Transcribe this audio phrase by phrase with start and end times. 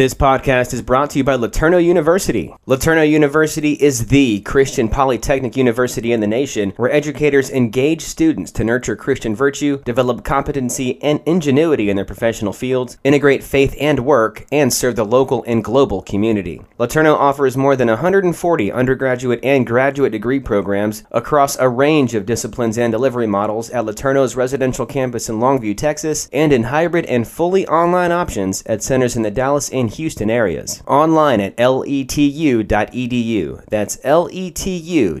[0.00, 2.54] This podcast is brought to you by LeTourneau University.
[2.66, 8.64] LeTourneau University is the Christian polytechnic university in the nation where educators engage students to
[8.64, 14.46] nurture Christian virtue, develop competency and ingenuity in their professional fields, integrate faith and work,
[14.50, 16.62] and serve the local and global community.
[16.78, 22.78] LeTourneau offers more than 140 undergraduate and graduate degree programs across a range of disciplines
[22.78, 27.68] and delivery models at LeTourneau's residential campus in Longview, Texas, and in hybrid and fully
[27.68, 30.82] online options at centers in the Dallas and Houston areas.
[30.86, 32.64] Online at letu.edu.
[33.68, 35.20] That's letu.edu.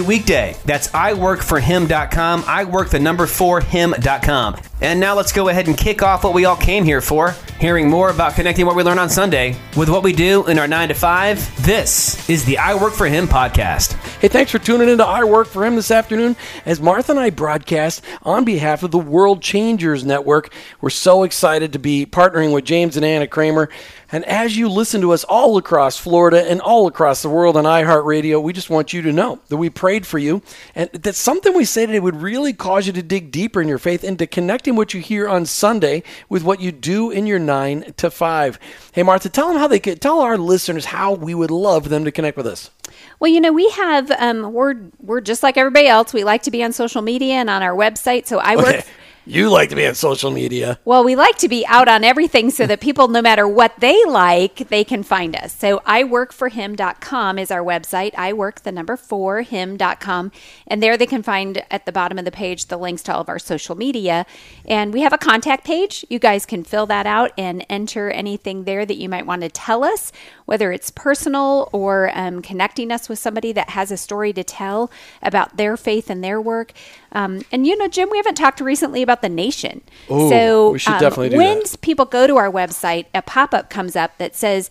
[0.00, 0.56] weekday.
[0.64, 4.56] That's iworkforhim.com work the number for him.com.
[4.80, 7.88] And now let's go ahead and kick off what we all came here for hearing
[7.88, 10.88] more about connecting what we learn on Sunday with what we do in our 9
[10.88, 11.64] to 5.
[11.64, 13.94] This is the I Work for Him podcast.
[14.20, 16.36] Hey, thanks for tuning in to I Work for Him this afternoon
[16.66, 20.52] as Martha and I broadcast on behalf of the World Changers Network.
[20.80, 23.70] We're so excited to be partnering with James and Anna Kramer.
[24.14, 27.64] And as you listen to us all across Florida and all across the world on
[27.64, 30.40] iHeartRadio, we just want you to know that we prayed for you
[30.72, 33.78] and that something we say today would really cause you to dig deeper in your
[33.78, 37.40] faith and to connecting what you hear on Sunday with what you do in your
[37.40, 38.58] 9 to 5.
[38.92, 42.04] Hey, Martha, tell them how they could tell our listeners how we would love them
[42.04, 42.70] to connect with us.
[43.18, 46.12] Well, you know, we have um, we're we're just like everybody else.
[46.12, 48.28] We like to be on social media and on our website.
[48.28, 48.86] So I work
[49.26, 50.78] you like to be on social media.
[50.84, 54.04] Well, we like to be out on everything so that people, no matter what they
[54.04, 55.54] like, they can find us.
[55.54, 58.12] So iworkforhim.com is our website.
[58.16, 60.32] I work the number four him.com.
[60.66, 63.20] And there they can find at the bottom of the page the links to all
[63.20, 64.26] of our social media.
[64.64, 66.04] And we have a contact page.
[66.08, 69.48] You guys can fill that out and enter anything there that you might want to
[69.48, 70.12] tell us,
[70.44, 74.90] whether it's personal or um, connecting us with somebody that has a story to tell
[75.22, 76.72] about their faith and their work.
[77.14, 79.82] Um, and you know, Jim, we haven't talked recently about the nation.
[80.10, 81.80] Ooh, so we should um, definitely do when that.
[81.80, 84.68] people go to our website, a pop up comes up that says,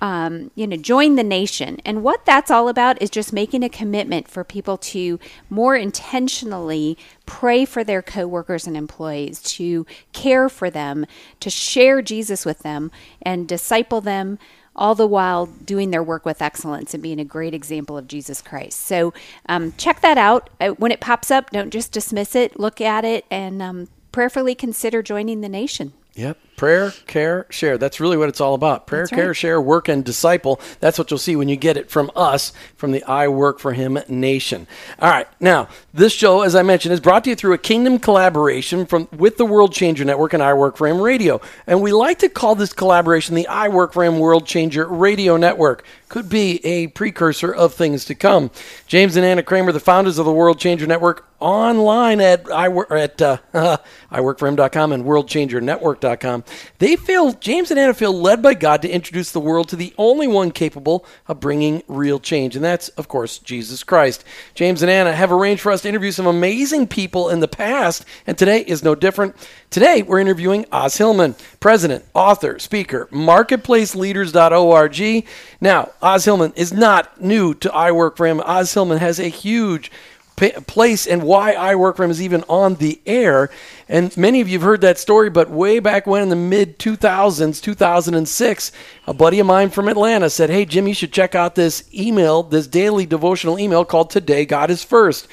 [0.00, 1.80] um, you know, join the nation.
[1.84, 5.18] And what that's all about is just making a commitment for people to
[5.48, 11.06] more intentionally pray for their coworkers and employees, to care for them,
[11.40, 12.90] to share Jesus with them,
[13.22, 14.38] and disciple them
[14.76, 18.42] all the while doing their work with excellence and being a great example of Jesus
[18.42, 18.80] Christ.
[18.80, 19.14] So
[19.48, 20.50] um, check that out.
[20.60, 24.54] Uh, when it pops up, don't just dismiss it, look at it, and um, prayerfully
[24.54, 25.92] consider joining the nation.
[26.14, 26.38] Yep.
[26.56, 27.78] Prayer, care, share.
[27.78, 28.86] That's really what it's all about.
[28.86, 29.10] Prayer, right.
[29.10, 30.60] care, share, work, and disciple.
[30.78, 33.72] That's what you'll see when you get it from us, from the I Work for
[33.72, 34.68] Him Nation.
[35.00, 35.26] All right.
[35.40, 39.08] Now, this show, as I mentioned, is brought to you through a kingdom collaboration from
[39.16, 41.40] with the World Changer Network and I Work for Him Radio.
[41.66, 45.36] And we like to call this collaboration the I Work for Him World Changer Radio
[45.36, 45.84] Network.
[46.08, 48.52] Could be a precursor of things to come.
[48.86, 52.90] James and Anna Kramer, the founders of the World Changer Network, online at I work
[52.90, 53.38] at uh,
[54.12, 56.43] iworkforhim.com and worldchangernetwork.com.
[56.78, 59.94] They feel, James and Anna feel led by God to introduce the world to the
[59.98, 64.24] only one capable of bringing real change, and that's, of course, Jesus Christ.
[64.54, 68.04] James and Anna have arranged for us to interview some amazing people in the past,
[68.26, 69.34] and today is no different.
[69.70, 75.26] Today, we're interviewing Os Hillman, president, author, speaker, marketplaceleaders.org.
[75.60, 78.40] Now, Os Hillman is not new to I Work for Him.
[78.40, 79.90] Os Hillman has a huge
[80.36, 83.50] place and why I work for him is even on the air.
[83.88, 86.78] And many of you have heard that story, but way back when in the mid
[86.78, 88.72] 2000s, 2006,
[89.06, 92.42] a buddy of mine from Atlanta said, Hey, Jim, you should check out this email,
[92.42, 95.28] this daily devotional email called Today God is First,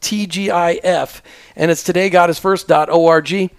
[0.00, 1.20] TGIF.
[1.56, 3.50] And it's todaygodisfirst.org.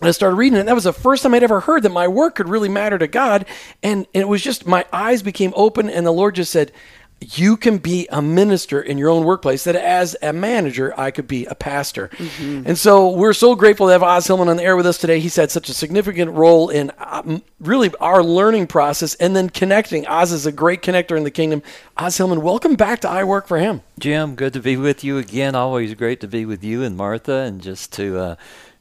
[0.00, 1.90] And I started reading it, and that was the first time I'd ever heard that
[1.90, 3.44] my work could really matter to God.
[3.82, 6.72] And, and it was just, my eyes became open, and the Lord just said,
[7.20, 11.28] you can be a minister in your own workplace that as a manager i could
[11.28, 12.08] be a pastor.
[12.08, 12.62] Mm-hmm.
[12.66, 15.20] and so we're so grateful to have os hillman on the air with us today.
[15.20, 20.06] He's had such a significant role in um, really our learning process and then connecting.
[20.06, 21.62] Os is a great connector in the kingdom.
[21.96, 23.82] Os hillman welcome back to i work for him.
[23.98, 25.54] Jim good to be with you again.
[25.54, 28.36] Always great to be with you and martha and just to uh,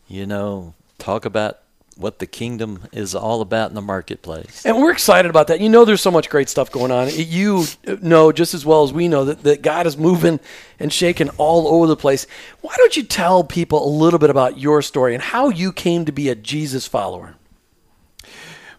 [0.08, 1.60] you know talk about
[2.00, 4.66] what the kingdom is all about in the marketplace.
[4.66, 5.60] And we're excited about that.
[5.60, 7.10] You know, there's so much great stuff going on.
[7.14, 7.66] You
[8.02, 10.40] know just as well as we know that, that God is moving
[10.80, 12.26] and shaking all over the place.
[12.62, 16.06] Why don't you tell people a little bit about your story and how you came
[16.06, 17.36] to be a Jesus follower?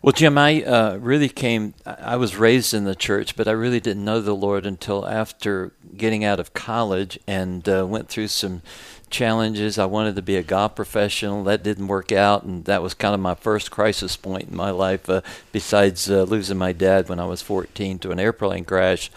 [0.02, 3.80] Well, Jim, I uh, really came, I was raised in the church, but I really
[3.80, 8.62] didn't know the Lord until after getting out of college and uh, went through some
[9.10, 9.78] challenges.
[9.78, 11.44] I wanted to be a golf professional.
[11.44, 14.70] That didn't work out, and that was kind of my first crisis point in my
[14.70, 15.20] life, uh,
[15.52, 19.10] besides uh, losing my dad when I was 14 to an airplane crash.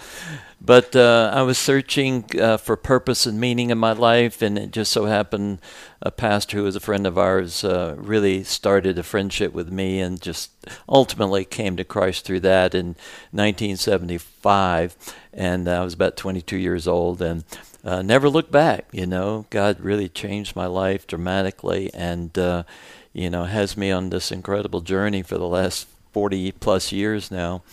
[0.66, 4.72] But uh, I was searching uh, for purpose and meaning in my life, and it
[4.72, 5.60] just so happened
[6.02, 10.00] a pastor who was a friend of ours uh, really started a friendship with me
[10.00, 10.52] and just
[10.88, 12.96] ultimately came to Christ through that in
[13.32, 14.96] 1975.
[15.34, 17.44] And I was about 22 years old and
[17.84, 18.86] uh, never looked back.
[18.94, 22.64] You know, God really changed my life dramatically and, uh,
[23.12, 27.64] you know, has me on this incredible journey for the last 40 plus years now.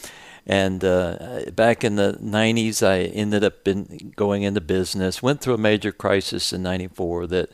[0.50, 5.54] And uh, back in the 90s, I ended up in, going into business, went through
[5.54, 7.50] a major crisis in 94 that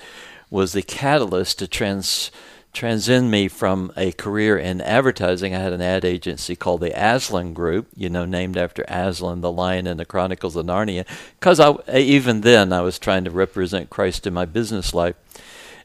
[0.49, 2.31] was the catalyst to trans,
[2.73, 5.55] transcend me from a career in advertising.
[5.55, 9.53] I had an ad agency called the Aslan Group, you know, named after Aslan, the
[9.53, 11.07] lion in the Chronicles of Narnia,
[11.39, 15.17] because I, even then I was trying to represent Christ in my business life.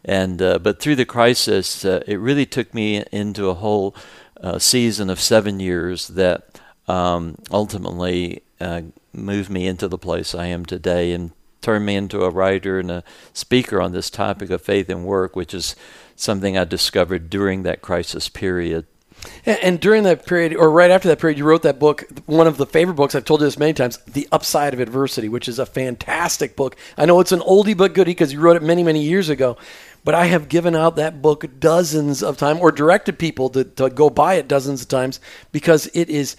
[0.05, 3.93] And uh, but through the crisis, uh, it really took me into a whole
[4.41, 8.81] uh, season of seven years that um, ultimately uh,
[9.13, 11.31] moved me into the place I am today and
[11.61, 15.35] turned me into a writer and a speaker on this topic of faith and work,
[15.35, 15.75] which is
[16.15, 18.85] something I discovered during that crisis period.
[19.45, 22.57] And during that period, or right after that period, you wrote that book, one of
[22.57, 25.59] the favorite books, I've told you this many times, The Upside of Adversity, which is
[25.59, 26.75] a fantastic book.
[26.97, 29.57] I know it's an oldie but goodie because you wrote it many, many years ago.
[30.03, 33.91] But I have given out that book dozens of times or directed people to, to
[33.91, 35.19] go buy it dozens of times
[35.51, 36.35] because it is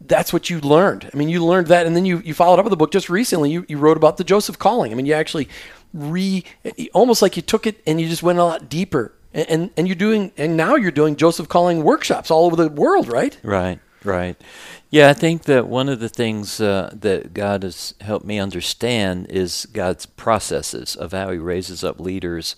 [0.00, 1.10] that's what you learned.
[1.12, 3.08] I mean, you learned that, and then you, you followed up with a book just
[3.08, 3.50] recently.
[3.50, 4.92] You, you wrote about the Joseph calling.
[4.92, 5.48] I mean, you actually
[5.92, 6.44] re
[6.92, 9.12] almost like you took it and you just went a lot deeper.
[9.32, 12.68] And, and, and you're doing, and now you're doing Joseph calling workshops all over the
[12.68, 13.38] world, right?
[13.42, 14.40] Right, right.
[14.88, 19.26] Yeah, I think that one of the things uh, that God has helped me understand
[19.28, 22.56] is God's processes of how He raises up leaders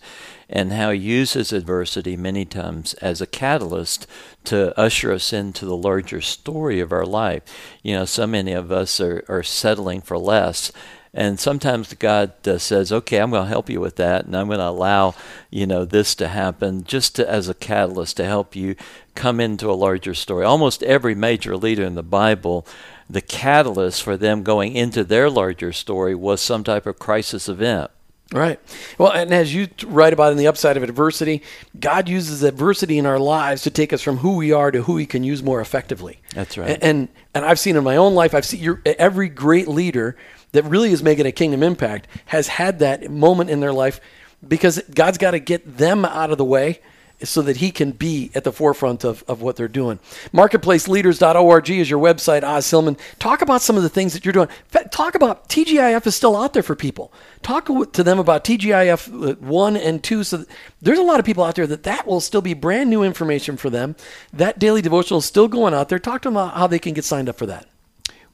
[0.48, 4.06] and how He uses adversity many times as a catalyst
[4.44, 7.42] to usher us into the larger story of our life.
[7.82, 10.70] You know, so many of us are, are settling for less.
[11.18, 14.46] And sometimes God uh, says, "Okay, I'm going to help you with that, and I'm
[14.46, 15.16] going to allow,
[15.50, 18.76] you know, this to happen just to, as a catalyst to help you
[19.16, 22.64] come into a larger story." Almost every major leader in the Bible,
[23.10, 27.90] the catalyst for them going into their larger story was some type of crisis event.
[28.32, 28.60] Right.
[28.96, 31.42] Well, and as you write about in the upside of adversity,
[31.80, 34.96] God uses adversity in our lives to take us from who we are to who
[34.98, 36.20] He can use more effectively.
[36.32, 36.70] That's right.
[36.70, 40.16] And and, and I've seen in my own life, I've seen every great leader
[40.52, 44.00] that really is making a kingdom impact has had that moment in their life
[44.46, 46.80] because God's got to get them out of the way
[47.22, 49.98] so that he can be at the forefront of, of what they're doing.
[50.32, 52.96] Marketplaceleaders.org is your website, Os Hillman.
[53.18, 54.48] Talk about some of the things that you're doing.
[54.90, 57.12] Talk about TGIF is still out there for people.
[57.42, 60.24] Talk to them about TGIF uh, 1 and 2.
[60.24, 60.44] So
[60.80, 63.56] there's a lot of people out there that that will still be brand new information
[63.56, 63.96] for them.
[64.32, 65.98] That daily devotional is still going out there.
[65.98, 67.66] Talk to them about how they can get signed up for that.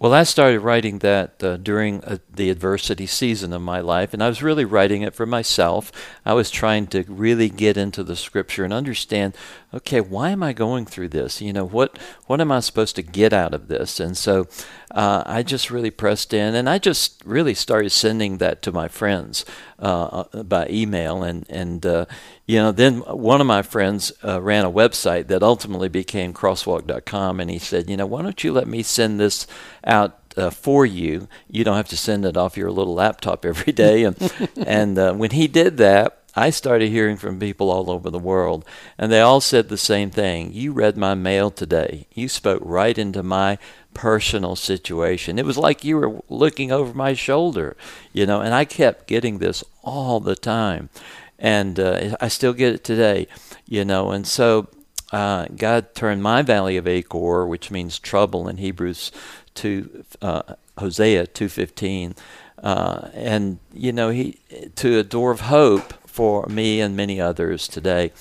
[0.01, 4.25] Well, I started writing that uh, during uh, the adversity season of my life, and
[4.25, 5.93] I was really writing it for myself.
[6.27, 9.37] I was trying to really get into the scripture and understand,
[9.73, 11.41] okay, why am I going through this?
[11.41, 11.97] You know, what
[12.27, 14.01] what am I supposed to get out of this?
[14.01, 14.49] And so
[14.91, 18.89] uh, I just really pressed in, and I just really started sending that to my
[18.89, 19.45] friends
[19.79, 22.07] uh, uh, by email, and and uh,
[22.47, 27.41] you know, then one of my friends uh, ran a website that ultimately became crosswalk.com,
[27.41, 29.47] and he said, you know, why don't you let me send this
[29.85, 31.29] out uh, for you?
[31.51, 34.05] You don't have to send it off your little laptop every day.
[34.05, 38.19] And and uh, when he did that, I started hearing from people all over the
[38.19, 38.65] world,
[38.99, 40.53] and they all said the same thing.
[40.53, 42.07] You read my mail today.
[42.13, 43.59] You spoke right into my
[43.95, 45.39] personal situation.
[45.39, 47.77] It was like you were looking over my shoulder,
[48.13, 50.91] you know, and I kept getting this all the time
[51.39, 53.27] and uh, I still get it today,
[53.67, 54.11] you know.
[54.11, 54.69] And so
[55.13, 59.13] uh, God turned my valley of Achor, which means trouble in Hebrews
[59.55, 62.15] two, uh, Hosea two fifteen,
[62.63, 64.39] uh, and you know he
[64.77, 68.13] to a door of hope for me and many others today.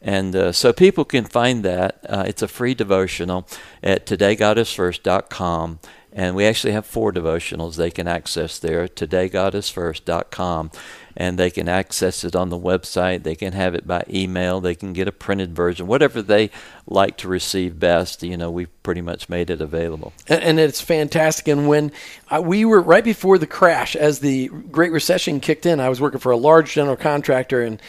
[0.00, 2.00] And uh, so people can find that.
[2.08, 3.46] Uh, it's a free devotional
[3.82, 5.78] at todaygodisfirst.com
[6.14, 10.70] And we actually have four devotionals they can access there, todaygodisfirst.com.
[11.14, 13.22] And they can access it on the website.
[13.22, 14.60] They can have it by email.
[14.60, 16.50] They can get a printed version, whatever they
[16.86, 18.22] like to receive best.
[18.22, 20.14] You know, we've pretty much made it available.
[20.26, 21.48] And, and it's fantastic.
[21.48, 21.92] And when
[22.30, 26.00] uh, we were right before the crash, as the Great Recession kicked in, I was
[26.00, 27.80] working for a large general contractor and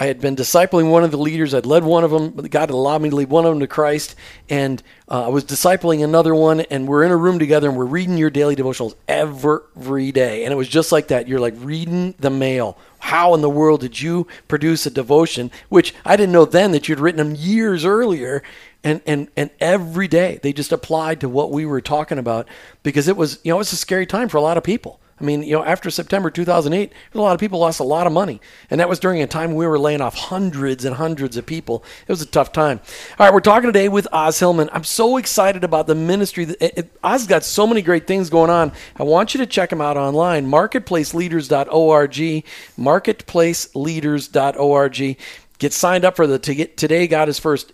[0.00, 1.52] I had been discipling one of the leaders.
[1.52, 2.30] I'd led one of them.
[2.34, 4.14] God had allowed me to lead one of them to Christ.
[4.48, 6.60] And uh, I was discipling another one.
[6.60, 10.44] And we're in a room together and we're reading your daily devotionals every day.
[10.44, 11.28] And it was just like that.
[11.28, 12.78] You're like reading the mail.
[12.98, 15.50] How in the world did you produce a devotion?
[15.68, 18.42] Which I didn't know then that you'd written them years earlier.
[18.82, 22.48] And, and, and every day they just applied to what we were talking about
[22.82, 24.98] because it was, you know, it was a scary time for a lot of people.
[25.20, 28.12] I mean, you know, after September 2008, a lot of people lost a lot of
[28.12, 28.40] money.
[28.70, 31.84] And that was during a time we were laying off hundreds and hundreds of people.
[32.08, 32.80] It was a tough time.
[33.18, 34.70] All right, we're talking today with Os Hillman.
[34.72, 36.56] I'm so excited about the ministry.
[37.04, 38.72] Os got so many great things going on.
[38.96, 42.44] I want you to check him out online, marketplaceleaders.org,
[42.78, 45.16] marketplaceleaders.org.
[45.58, 47.72] Get signed up for the Today God is First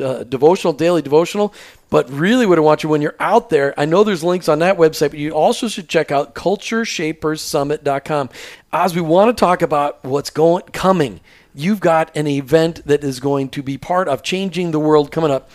[0.00, 1.54] uh, devotional, daily devotional.
[1.90, 4.58] But really, what I want you when you're out there, I know there's links on
[4.58, 8.30] that website, but you also should check out cultureshaperssummit.com.
[8.72, 11.20] As we want to talk about what's going coming,
[11.54, 15.30] you've got an event that is going to be part of changing the world coming
[15.30, 15.50] up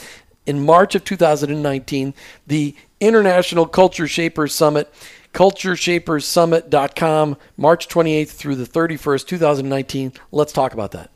[0.45, 2.13] in March of 2019,
[2.47, 4.93] the International Culture Shapers Summit
[5.33, 10.13] cultureshaperssummit.com, March 28th through the 31st, 2019.
[10.31, 11.12] Let's talk about that.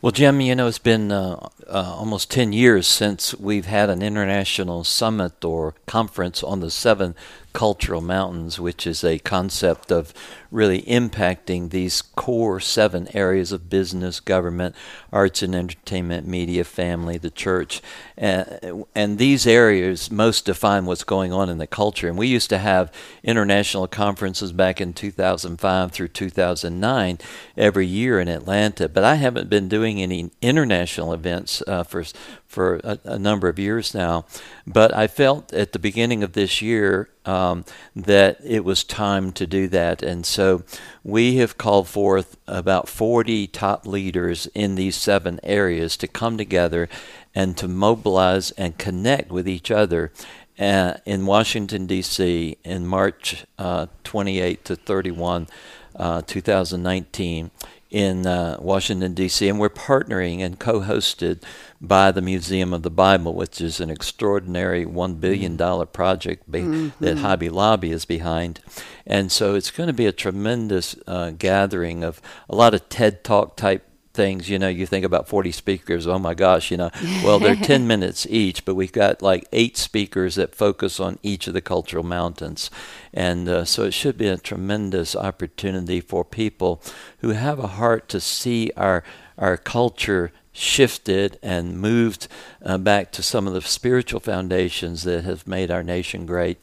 [0.00, 4.00] Well, Jim, you know, it's been uh, uh, almost 10 years since we've had an
[4.00, 7.16] international summit or conference on the seven
[7.58, 10.14] cultural mountains, which is a concept of
[10.48, 14.76] really impacting these core seven areas of business, government,
[15.12, 17.82] arts and entertainment, media, family, the church.
[18.16, 22.06] And, and these areas most define what's going on in the culture.
[22.06, 22.92] And we used to have
[23.24, 27.18] international conferences back in 2005 through 2009
[27.56, 32.04] every year in Atlanta, but I haven't been doing any international events uh, for
[32.48, 34.24] for a, a, number of years now.
[34.66, 39.46] But I felt at the beginning of this year um, that it was time to
[39.46, 40.02] do that.
[40.02, 40.64] And so
[41.04, 46.88] we have called forth about 40 top leaders in these seven areas to come together
[47.34, 50.10] and to mobilize and connect with each other.
[50.58, 55.46] Uh, in Washington, D.C., in March uh, 28 to 31,
[55.94, 57.52] uh, 2019,
[57.90, 61.42] in uh, Washington, D.C., and we're partnering and co hosted
[61.80, 65.56] by the Museum of the Bible, which is an extraordinary $1 billion
[65.86, 67.04] project be- mm-hmm.
[67.04, 68.60] that Hobby Lobby is behind.
[69.06, 73.22] And so it's going to be a tremendous uh, gathering of a lot of TED
[73.22, 76.90] Talk type things, you know, you think about 40 speakers, oh my gosh, you know,
[77.22, 81.46] well, they're 10 minutes each, but we've got like eight speakers that focus on each
[81.46, 82.68] of the cultural mountains.
[83.14, 86.82] And uh, so it should be a tremendous opportunity for people
[87.18, 89.04] who have a heart to see our,
[89.38, 92.28] our culture shifted and moved
[92.64, 96.58] uh, back to some of the spiritual foundations that have made our nation great.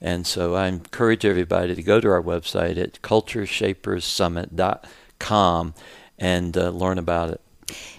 [0.00, 5.74] And so I encourage everybody to go to our website at cultureshaperssummit.com
[6.18, 7.42] and uh, learn about it.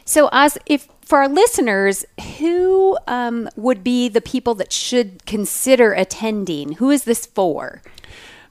[0.06, 2.04] So, as if for our listeners,
[2.40, 6.74] who um, would be the people that should consider attending?
[6.74, 7.82] Who is this for?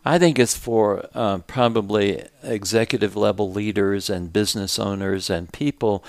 [0.04, 6.02] I think it's for uh, probably executive level leaders and business owners and people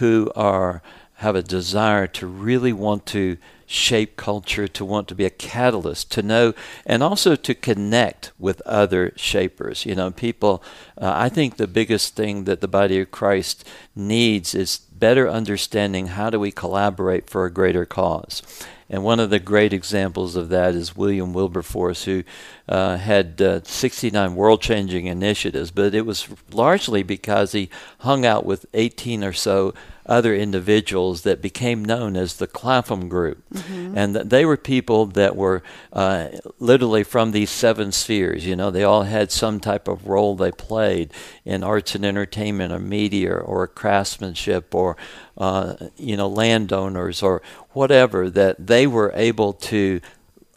[0.00, 0.82] who are
[1.16, 6.10] have a desire to really want to shape culture, to want to be a catalyst,
[6.10, 6.54] to know,
[6.86, 9.84] and also to connect with other shapers.
[9.84, 10.62] You know, people,
[10.98, 16.08] uh, I think the biggest thing that the body of Christ needs is better understanding
[16.08, 18.42] how do we collaborate for a greater cause.
[18.90, 22.24] And one of the great examples of that is William Wilberforce, who
[22.68, 27.70] uh, had uh, 69 world changing initiatives, but it was largely because he
[28.00, 29.72] hung out with 18 or so
[30.10, 33.42] other individuals that became known as the Clapham Group.
[33.54, 33.96] Mm-hmm.
[33.96, 36.28] And they were people that were uh,
[36.58, 38.44] literally from these seven spheres.
[38.44, 41.12] You know, they all had some type of role they played
[41.44, 44.96] in arts and entertainment or media or craftsmanship or,
[45.38, 47.40] uh, you know, landowners or
[47.72, 50.00] whatever, that they were able to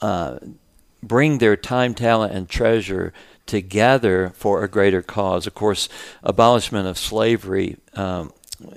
[0.02, 0.38] uh,
[1.02, 3.14] bring their time, talent, and treasure
[3.46, 5.48] together for a greater cause.
[5.48, 5.90] Of course,
[6.24, 8.32] abolishment of slavery um,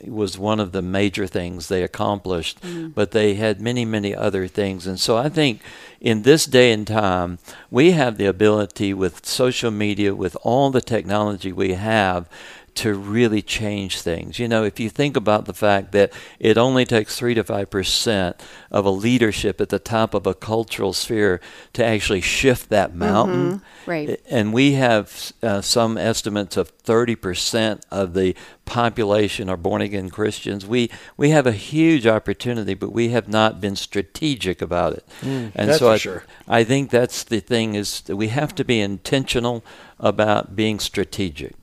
[0.04, 2.92] was one of the major things they accomplished, mm.
[2.94, 4.86] but they had many, many other things.
[4.86, 5.60] And so I think
[6.00, 7.38] in this day and time,
[7.70, 12.28] we have the ability with social media, with all the technology we have,
[12.76, 14.38] to really change things.
[14.38, 18.34] You know, if you think about the fact that it only takes 3 to 5%
[18.70, 21.40] of a leadership at the top of a cultural sphere
[21.72, 23.60] to actually shift that mountain.
[23.60, 23.90] Mm-hmm.
[23.90, 24.20] Right.
[24.30, 28.34] And we have uh, some estimates of 30% of the
[28.66, 30.66] population are born again Christians.
[30.66, 35.04] We we have a huge opportunity, but we have not been strategic about it.
[35.20, 36.24] Mm, and that's so for I, sure.
[36.46, 39.64] I think that's the thing is that we have to be intentional
[39.98, 41.54] about being strategic.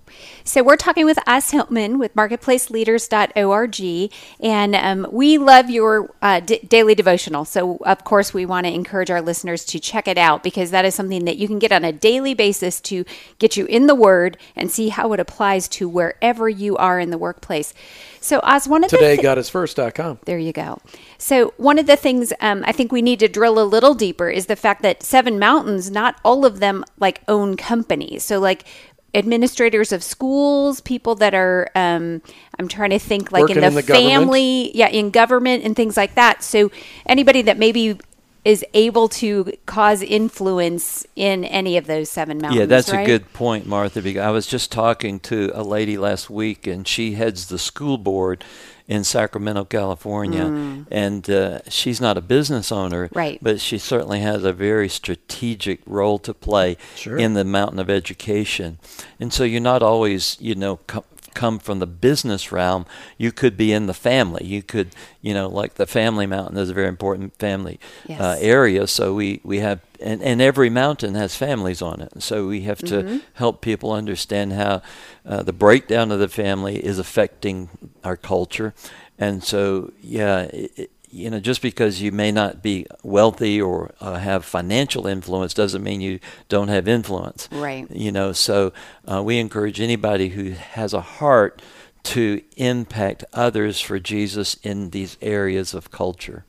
[0.45, 6.59] So we're talking with Os Hillman with marketplaceleaders.org, and um, we love your uh, d-
[6.67, 7.45] daily devotional.
[7.45, 10.83] So of course we want to encourage our listeners to check it out because that
[10.85, 13.05] is something that you can get on a daily basis to
[13.39, 17.09] get you in the Word and see how it applies to wherever you are in
[17.09, 17.73] the workplace.
[18.19, 20.19] So Os, one of Today the us first.com.
[20.25, 20.79] there you go.
[21.17, 24.29] So, one of the things um, I think we need to drill a little deeper
[24.29, 28.23] is the fact that Seven Mountains, not all of them like own companies.
[28.23, 28.65] So, like
[29.13, 32.21] administrators of schools, people that are, um,
[32.59, 34.11] I'm trying to think like Working in the, in the government?
[34.11, 36.43] family, yeah, in government and things like that.
[36.43, 36.71] So,
[37.05, 37.99] anybody that maybe
[38.45, 42.59] is able to cause influence in any of those seven mountains.
[42.59, 43.03] Yeah, that's right?
[43.03, 44.01] a good point, Martha.
[44.01, 47.97] Because I was just talking to a lady last week, and she heads the school
[47.97, 48.43] board
[48.87, 53.15] in Sacramento, California, and uh, she's not a business owner, Mm.
[53.15, 53.39] Right.
[53.41, 57.17] But she certainly has a very strategic role to play Sure.
[57.17, 58.79] in the mountain of education,
[59.19, 60.77] and so you're not always, you know.
[60.87, 62.85] Co- come from the business realm
[63.17, 64.89] you could be in the family you could
[65.21, 67.79] you know like the family mountain is a very important family
[68.19, 68.87] uh, area.
[68.87, 72.21] So we, we have, and, and every mountain has families on it.
[72.21, 73.17] So we have to Mm-hmm.
[73.33, 74.81] help people understand how
[75.25, 77.69] uh, the breakdown of the family is affecting
[78.03, 78.73] our culture.
[79.17, 84.15] And so, yeah, it- you know, just because you may not be wealthy or uh,
[84.15, 87.47] have financial influence doesn't mean you don't have influence.
[87.51, 87.89] Right.
[87.91, 88.73] You know, so
[89.09, 91.61] uh, we encourage anybody who has a heart
[92.03, 96.45] to impact others for Jesus in these areas of culture.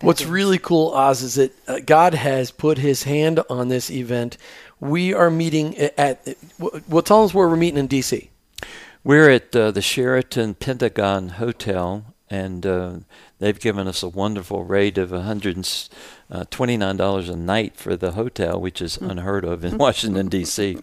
[0.00, 4.36] What's really cool, Os, is that uh, God has put His hand on this event.
[4.80, 6.24] We are meeting at.
[6.58, 8.30] w- Well, tell us where we're meeting in D.C.
[9.02, 12.92] We're at uh, the Sheraton Pentagon Hotel, and uh,
[13.38, 18.96] they've given us a wonderful rate of $129 a night for the hotel, which is
[18.98, 20.76] unheard of in Washington, D.C.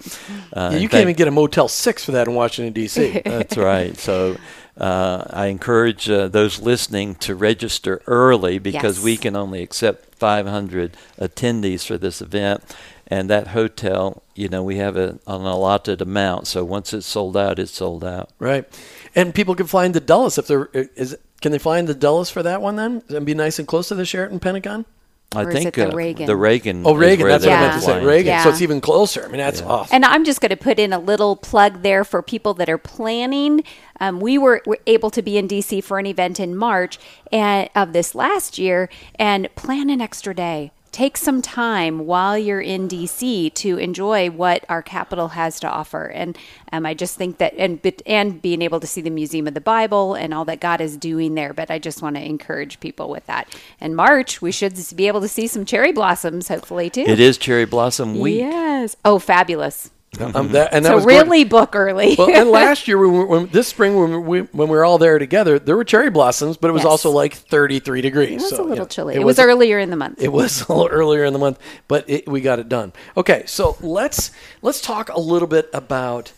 [0.54, 3.22] Uh, Yeah, you can't even get a Motel Six for that in Washington D.C.
[3.26, 3.96] That's right.
[3.98, 4.38] So
[4.78, 9.04] uh, I encourage uh, those listening to register early because Yes.
[9.06, 12.64] we can only accept 500 attendees for this event.
[13.08, 16.48] And that hotel, you know, we have a, an allotted amount.
[16.48, 18.32] So once it's sold out, it's sold out.
[18.40, 18.66] right,
[19.14, 20.70] and people can fly into Dulles if they're.
[20.74, 23.04] Is can they fly into Dulles for that one then?
[23.10, 24.86] And be nice and close to the Sheraton Pentagon.
[25.34, 26.28] I Or is think it the uh, Reagan?
[26.28, 26.84] The Reagan.
[26.86, 27.28] Oh, Reagan.
[27.28, 27.86] That's what I meant to say.
[27.88, 28.06] flying.
[28.06, 28.42] Reagan.
[28.42, 29.26] So it's even closer.
[29.26, 29.94] I mean, that's awesome.
[29.94, 32.78] And I'm just going to put in a little plug there for people that are
[32.78, 33.64] planning.
[34.00, 37.00] Um, we were, were able to be in DC for an event in March
[37.32, 40.72] and, of this last year and plan an extra day.
[40.96, 46.06] Take some time while you're in DC to enjoy what our capital has to offer.
[46.06, 46.38] And
[46.72, 49.60] um, I just think that, and and being able to see the Museum of the
[49.60, 51.54] Bible and all that God is doing there.
[51.54, 53.54] But I just want to encourage people with that.
[53.82, 57.02] In March, we should be able to see some cherry blossoms, hopefully too.
[57.02, 58.40] It is Cherry Blossom Week.
[58.40, 58.96] Yes.
[59.04, 59.92] Oh, fabulous.
[60.20, 62.16] Um, that, and that So was going- really book early.
[62.18, 64.98] well, and last year, when, we, when this spring, when we when we were all
[64.98, 66.90] there together, there were cherry blossoms, but it was Yes.
[66.92, 68.30] also like 33 degrees.
[68.30, 69.16] it was so, a little yeah, chilly.
[69.16, 70.22] It, was, earlier in the month.
[70.22, 72.94] It was a little earlier in the month, but it, we got it done.
[73.18, 76.32] Okay, so let's let's talk a little bit about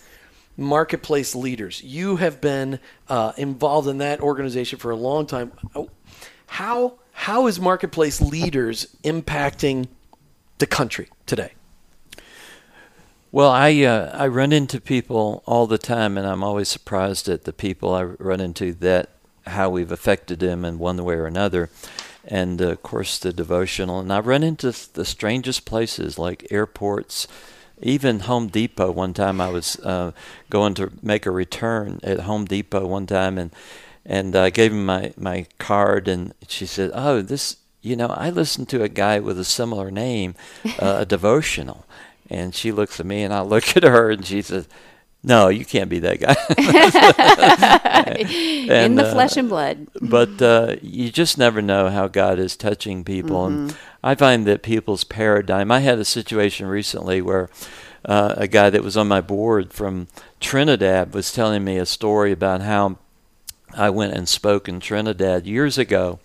[0.58, 1.84] marketplace leaders.
[1.84, 5.52] You have been uh, involved in that organization for a long time.
[6.48, 9.88] How how is marketplace leaders impacting
[10.60, 11.54] the country today?
[13.32, 17.44] Well, I uh, I run into people all the time, and I'm always surprised at
[17.44, 19.10] the people I run into that
[19.46, 21.70] how we've affected them in one way or another.
[22.26, 24.00] And uh, of course, the devotional.
[24.00, 27.28] And I run into the strangest places like airports,
[27.82, 28.92] even Home Depot.
[28.92, 30.12] One time, I was uh,
[30.50, 33.52] going to make a return at Home Depot one time, and
[34.06, 38.32] and I gave him my my card, and she said, "Oh, this." You know, I
[38.32, 40.36] listened to a guy with a similar name,
[40.80, 41.86] uh, a devotional.
[42.30, 44.68] And she looks at me, and I look at her, and she says,
[45.24, 46.36] "No, you can't be that guy."
[48.18, 49.88] in the uh, flesh and blood.
[50.02, 53.46] but uh, you just never know how God is touching people.
[53.46, 55.72] And I find that people's paradigm.
[55.72, 57.50] I had a situation recently where
[58.06, 60.08] uh, a guy that was on my board from
[60.40, 62.98] Trinidad was telling me a story about how
[63.76, 66.20] I went and spoke in Trinidad years ago.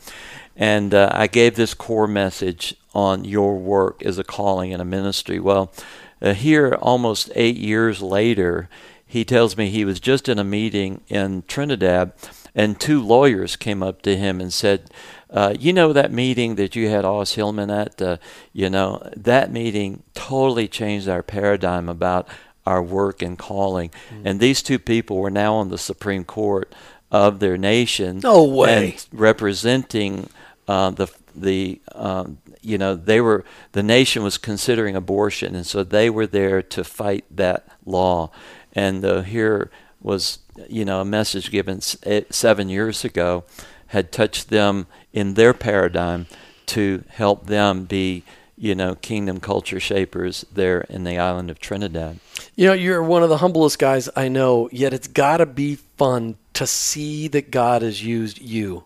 [0.56, 4.84] And uh, I gave this core message on your work as a calling and a
[4.84, 5.40] ministry.
[5.40, 5.72] Well,
[6.20, 8.68] uh, here, almost eight years later,
[9.06, 12.12] he tells me he was just in a meeting in Trinidad,
[12.54, 14.90] and two lawyers came up to him and said,
[15.30, 18.18] uh, you know that meeting that you had Os Hillman at, uh,
[18.52, 22.28] you know, that meeting totally changed our paradigm about
[22.66, 23.90] our work and calling.
[24.10, 24.22] Mm.
[24.24, 26.72] And these two people were now on the Supreme Court
[27.10, 28.20] of their nation.
[28.22, 28.96] No way.
[29.12, 30.28] representing
[30.68, 35.82] uh, the the um, you know they were the nation was considering abortion, and so
[35.82, 38.30] they were there to fight that law.
[38.74, 39.70] And here
[40.00, 43.44] was you know a message given seven years ago
[43.88, 46.26] had touched them in their paradigm
[46.66, 48.24] to help them be
[48.62, 52.20] you know, kingdom culture shapers there in the island of Trinidad.
[52.54, 55.76] You know, you're one of the humblest guys I know, yet it's got to be
[55.96, 58.84] fun to see that God has used you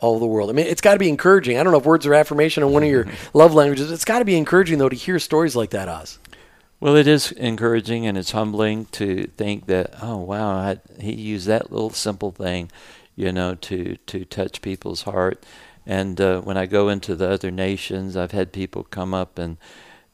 [0.00, 0.50] all the world.
[0.50, 1.58] I mean, it's got to be encouraging.
[1.58, 3.90] I don't know if words of affirmation are one of your love languages.
[3.90, 6.18] It's got to be encouraging, though, to hear stories like that, Os.
[6.80, 11.46] Well, it is encouraging and it's humbling to think that, oh, wow, I, he used
[11.46, 12.70] that little simple thing,
[13.16, 15.42] you know, to, to touch people's heart
[15.86, 19.58] and uh, when I go into the other nations, I've had people come up and,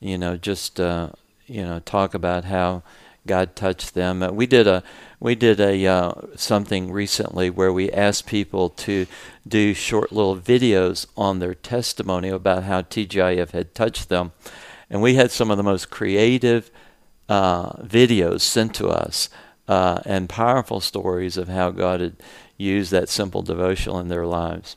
[0.00, 1.10] you know, just uh,
[1.50, 2.82] you know talk about how
[3.26, 4.22] God touched them.
[4.22, 4.82] Uh, we did a
[5.18, 9.06] we did a uh, something recently where we asked people to
[9.50, 14.32] do short little videos on their testimony about how TGIF had touched them,
[14.88, 16.70] and we had some of the most creative
[17.28, 19.28] uh, videos sent to us
[19.68, 22.16] uh, and powerful stories of how God had
[22.56, 24.76] used that simple devotional in their lives.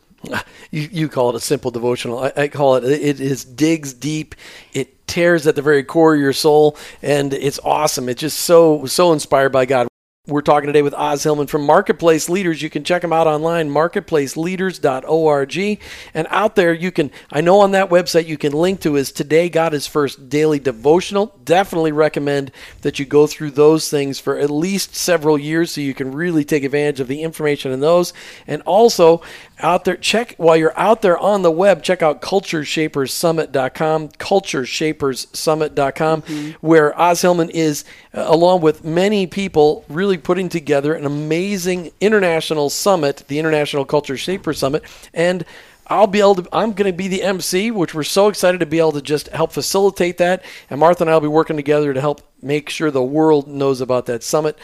[0.71, 2.19] You, you call it a simple devotional.
[2.19, 4.35] I, I call it it is digs deep.
[4.73, 8.09] It tears at the very core of your soul, and it's awesome.
[8.09, 9.87] It's just so so inspired by God.
[10.25, 12.61] We're talking today with Os Hillman from Marketplace Leaders.
[12.61, 15.81] You can check them out online, marketplaceleaders.org.
[16.13, 19.11] And out there, you can, I know on that website, you can link to his
[19.11, 21.37] Today God is First daily devotional.
[21.43, 25.93] Definitely recommend that you go through those things for at least several years so you
[25.93, 28.13] can really take advantage of the information in those.
[28.47, 29.21] And also,
[29.59, 36.51] out there, check while you're out there on the web, check out cultureshaperssummit.com, cultureshaperssummit.com, mm-hmm.
[36.65, 42.69] where os Hillman is, uh, along with many people, really putting together an amazing international
[42.69, 44.83] summit, the International Culture shaper Summit.
[45.13, 45.45] And
[45.87, 48.65] I'll be able to, I'm going to be the MC, which we're so excited to
[48.65, 50.43] be able to just help facilitate that.
[50.69, 53.81] And Martha and I will be working together to help make sure the world knows
[53.81, 54.57] about that summit.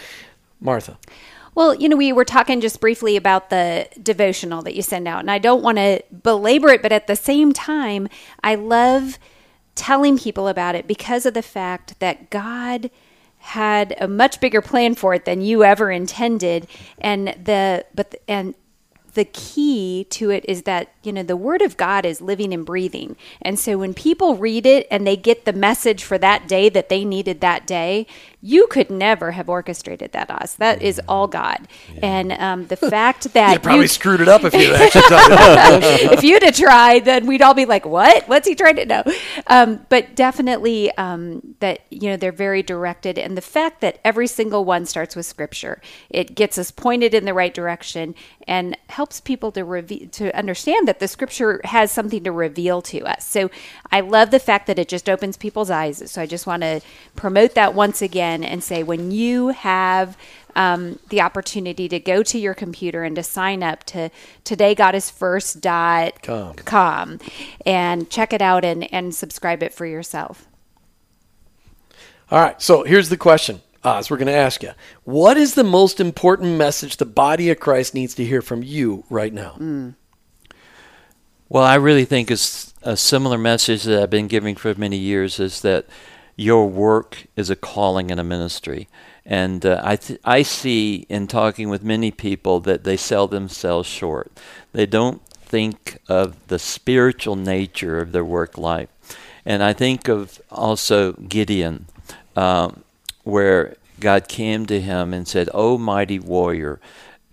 [0.61, 0.97] Martha.
[1.59, 5.19] Well, you know, we were talking just briefly about the devotional that you send out,
[5.19, 8.07] and I don't want to belabor it, but at the same time,
[8.41, 9.19] I love
[9.75, 12.89] telling people about it because of the fact that God
[13.39, 16.65] had a much bigger plan for it than you ever intended
[16.97, 18.55] and the but and
[19.13, 22.65] the key to it is that you know the word of god is living and
[22.65, 23.17] breathing.
[23.41, 26.89] And so when people read it and they get the message for that day that
[26.89, 28.07] they needed that day
[28.41, 30.53] you could never have orchestrated that Os.
[30.53, 31.67] That is all God.
[31.93, 31.99] Yeah.
[32.03, 35.01] And um, the fact that you probably you, screwed it up if you actually
[36.15, 38.27] if you'd have tried, then we'd all be like, "What?
[38.27, 39.03] What's he trying to know?"
[39.47, 44.27] Um, but definitely um, that you know they're very directed, and the fact that every
[44.27, 48.15] single one starts with Scripture, it gets us pointed in the right direction
[48.47, 53.01] and helps people to reve- to understand that the Scripture has something to reveal to
[53.01, 53.27] us.
[53.27, 53.51] So
[53.91, 56.09] I love the fact that it just opens people's eyes.
[56.09, 56.79] So I just want to
[57.15, 60.17] promote that once again again and say when you have
[60.55, 64.09] um, the opportunity to go to your computer and to sign up to
[64.43, 66.55] today god is first dot com.
[66.55, 67.19] com
[67.65, 70.47] and check it out and, and subscribe it for yourself
[72.31, 74.71] all right so here's the question Os, we're going to ask you
[75.03, 79.03] what is the most important message the body of christ needs to hear from you
[79.09, 79.93] right now mm.
[81.47, 85.39] well i really think it's a similar message that i've been giving for many years
[85.39, 85.85] is that
[86.39, 88.87] your work is a calling and a ministry.
[89.25, 93.89] And uh, I, th- I see in talking with many people that they sell themselves
[93.89, 94.31] short.
[94.71, 98.87] They don't think of the spiritual nature of their work life.
[99.45, 101.87] And I think of also Gideon,
[102.37, 102.83] um,
[103.23, 106.79] where God came to him and said, "O mighty warrior,"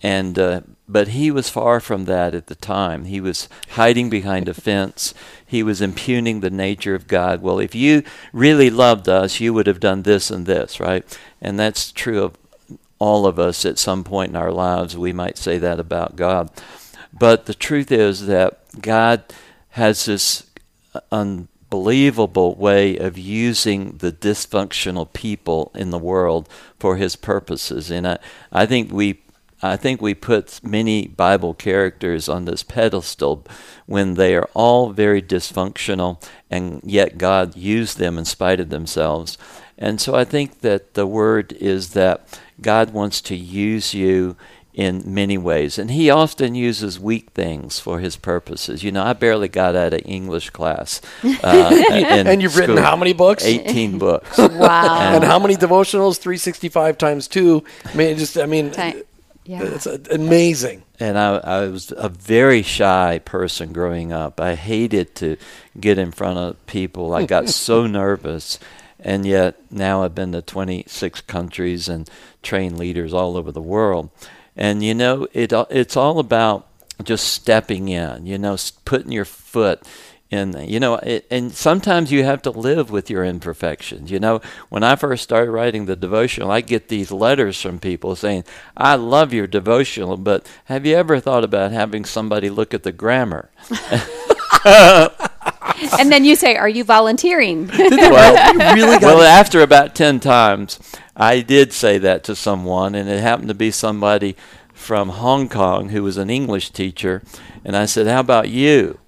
[0.02, 3.06] and uh, but he was far from that at the time.
[3.06, 5.14] He was hiding behind a fence.
[5.44, 7.42] He was impugning the nature of God.
[7.42, 11.18] Well, if you really loved us, you would have done this and this, right?
[11.40, 12.36] And that's true of
[12.98, 14.96] all of us at some point in our lives.
[14.96, 16.50] We might say that about God.
[17.12, 19.24] But the truth is that God
[19.70, 20.50] has this
[21.10, 27.90] unbelievable way of using the dysfunctional people in the world for his purposes.
[27.90, 28.18] And I,
[28.52, 29.20] I think we
[29.62, 33.46] I think we put many Bible characters on this pedestal
[33.86, 39.38] when they are all very dysfunctional, and yet God used them in spite of themselves.
[39.78, 44.36] And so I think that the word is that God wants to use you
[44.76, 45.78] in many ways.
[45.78, 48.84] And he often uses weak things for his purposes.
[48.84, 51.00] You know, I barely got out of English class.
[51.24, 53.42] Uh, in And you've written how many books?
[53.42, 54.36] 18 books.
[54.36, 55.14] Wow.
[55.14, 56.18] and how many devotionals?
[56.18, 57.64] 365 times two.
[57.86, 59.02] I mean, just, I mean, Ti-
[59.46, 59.62] yeah.
[59.62, 60.82] it's amazing.
[60.98, 64.40] and I, I was a very shy person growing up.
[64.40, 65.36] I hated to
[65.78, 67.14] get in front of people.
[67.14, 68.58] I got so nervous.
[68.98, 72.08] And yet now I've been to 26 countries and
[72.42, 74.10] trained leaders all over the world.
[74.56, 76.66] And you know, it it's all about
[77.02, 79.82] just stepping in, you know, putting your foot
[80.30, 84.10] in, you know, it, and sometimes you have to live with your imperfections.
[84.10, 88.16] You know, when I first started writing the devotional, I get these letters from people
[88.16, 88.44] saying,
[88.76, 92.92] I love your devotional, but have you ever thought about having somebody look at the
[92.92, 93.50] grammar?
[94.64, 100.20] and then you say, "Are you volunteering?" well, You really got well, after about 10
[100.20, 100.78] times,
[101.14, 104.36] I did say that to someone, and it happened to be somebody
[104.72, 107.22] from Hong Kong who was an English teacher.
[107.64, 108.98] And I said, How about you?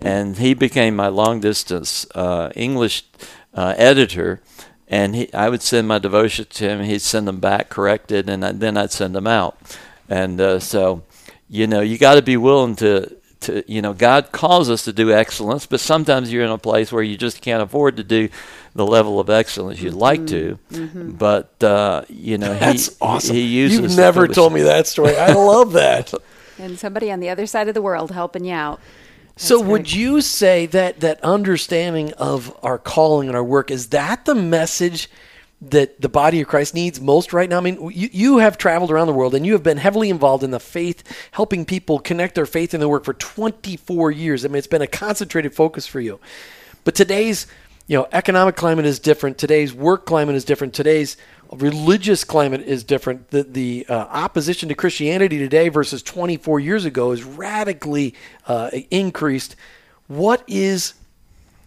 [0.00, 3.04] And he became my long distance uh, English
[3.54, 4.40] uh, editor.
[4.86, 8.44] And he, I would send my devotion to him, he'd send them back corrected, and
[8.44, 9.58] I, then I'd send them out.
[10.08, 11.02] And uh, so,
[11.48, 14.92] you know, you got to be willing to to you know God calls us to
[14.92, 18.28] do excellence, but sometimes you're in a place where you just can't afford to do
[18.74, 20.58] the level of excellence you'd like to.
[21.18, 22.60] But uh, you know Mm-hmm.
[22.60, 23.34] That's he awesome.
[23.36, 25.16] he uses You've never told me that story.
[25.16, 26.12] I love that.
[26.58, 28.80] and somebody on the other side of the world helping you out.
[29.38, 33.88] So, That's would you say that that understanding of our calling and our work is
[33.88, 35.08] that the message
[35.60, 37.58] that the body of Christ needs most right now?
[37.58, 40.42] I mean, you, you have traveled around the world and you have been heavily involved
[40.42, 44.44] in the faith, helping people connect their faith and their work for 24 years.
[44.44, 46.18] I mean, it's been a concentrated focus for you.
[46.82, 47.46] But today's
[47.86, 49.38] you know economic climate is different.
[49.38, 50.74] Today's work climate is different.
[50.74, 51.16] Today's
[51.52, 53.30] religious climate is different.
[53.30, 58.14] The the uh, opposition to Christianity today versus 24 years ago is radically
[58.46, 59.56] uh, increased.
[60.06, 60.94] What is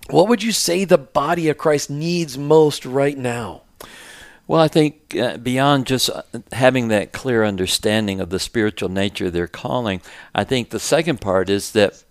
[0.09, 3.61] what would you say the body of Christ needs most right now?
[4.47, 9.27] Well, I think uh, beyond just uh, having that clear understanding of the spiritual nature
[9.27, 10.01] of their calling,
[10.35, 12.03] I think the second part is that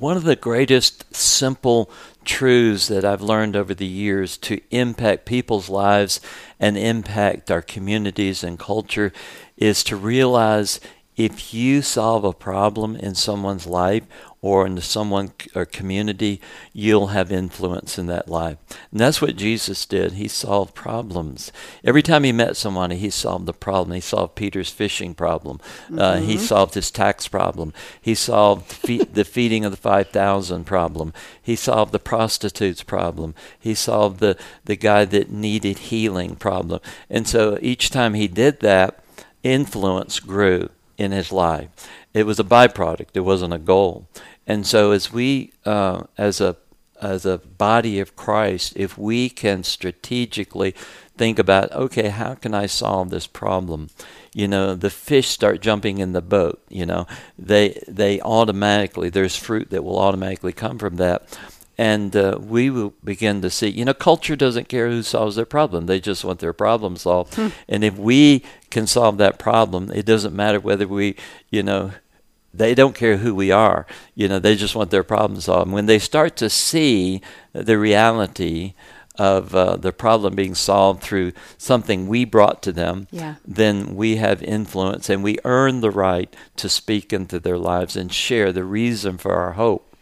[0.00, 1.90] one of the greatest simple
[2.24, 6.20] truths that I've learned over the years to impact people's lives
[6.60, 9.12] and impact our communities and culture
[9.56, 10.80] is to realize
[11.16, 14.04] if you solve a problem in someone's life
[14.46, 16.40] or into someone or community,
[16.72, 18.56] you'll have influence in that life.
[18.92, 20.12] And that's what Jesus did.
[20.12, 21.50] He solved problems.
[21.82, 23.96] Every time he met someone, he solved the problem.
[23.96, 25.58] He solved Peter's fishing problem.
[25.92, 27.72] Uh, he solved his tax problem.
[28.00, 31.12] He solved fe- the feeding of the 5,000 problem.
[31.42, 33.34] He solved the prostitute's problem.
[33.58, 36.80] He solved the, the guy that needed healing problem.
[37.10, 39.02] And so each time he did that,
[39.42, 41.68] influence grew in his life.
[42.16, 43.08] It was a byproduct.
[43.12, 44.08] It wasn't a goal.
[44.46, 46.56] And so, as we, uh, as a
[47.00, 50.74] as a body of Christ, if we can strategically
[51.16, 53.90] think about, okay, how can I solve this problem?
[54.34, 56.62] You know, the fish start jumping in the boat.
[56.68, 57.06] You know,
[57.38, 61.38] they they automatically there's fruit that will automatically come from that.
[61.78, 65.44] And uh, we will begin to see, you know, culture doesn't care who solves their
[65.44, 65.84] problem.
[65.84, 67.38] They just want their problem solved.
[67.68, 71.16] And if we can solve that problem, it doesn't matter whether we,
[71.50, 71.92] you know,
[72.58, 73.86] they don't care who we are.
[74.14, 75.66] You know, they just want their problem solved.
[75.66, 77.20] And when they start to see
[77.52, 78.74] the reality
[79.18, 83.36] of uh, the problem being solved through something we brought to them, Yeah.
[83.46, 88.12] then we have influence and we earn the right to speak into their lives and
[88.12, 89.95] share the reason for our hope.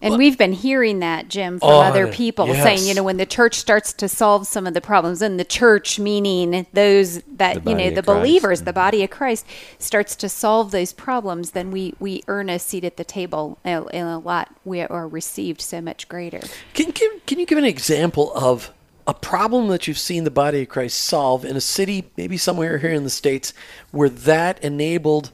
[0.00, 2.62] And we've been hearing that, Jim, from Oh, other people Yes.
[2.62, 5.44] saying, you know, when the church starts to solve some of the problems, and the
[5.44, 8.06] church meaning those that, you know, the Christ.
[8.06, 8.74] believers, the mm-hmm.
[8.74, 9.46] body of Christ,
[9.78, 14.06] starts to solve those problems, then we, we earn a seat at the table in
[14.06, 16.40] a lot, we are received so much greater.
[16.74, 18.72] Can, can, can you give an example of
[19.06, 22.76] a problem that you've seen the body of Christ solve in a city, maybe somewhere
[22.78, 23.54] here in the States,
[23.90, 25.30] where that enabled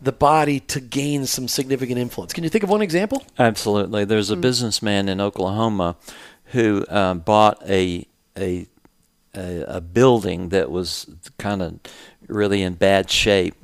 [0.00, 2.32] the body to gain some significant influence?
[2.32, 3.24] Can you think of one example?
[3.38, 4.04] Absolutely.
[4.04, 5.96] There's a businessman in Oklahoma
[6.46, 8.06] who uh, bought a,
[8.36, 8.66] a
[9.34, 11.06] a a building that was
[11.38, 11.78] kind of
[12.26, 13.54] really in bad shape,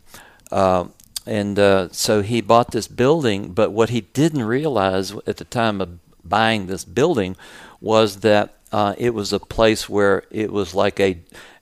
[0.53, 0.85] uh,
[1.27, 3.53] and uh, so he bought this building.
[3.53, 7.37] But what he didn't realize at the time of buying this building
[7.81, 11.20] was that uh, it was a place where it was like a